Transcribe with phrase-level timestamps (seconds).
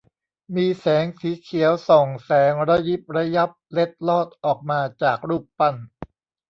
[0.55, 5.75] มีแสงสีเขียวส่องแสงระยิบระยับเล็ดลอดออกมาจากรูปปั้น